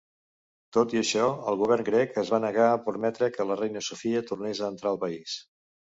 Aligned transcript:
Tot 0.77 0.95
i 0.95 0.99
això, 1.01 1.27
el 1.51 1.59
govern 1.59 1.85
grec 1.89 2.17
es 2.21 2.33
va 2.35 2.41
negar 2.45 2.69
a 2.71 2.81
permetre 2.87 3.29
que 3.35 3.47
la 3.51 3.61
reina 3.63 3.87
Sofia 3.89 4.25
tornés 4.33 4.63
a 4.65 4.71
entrar 4.75 4.95
al 4.95 5.03
país. 5.05 5.41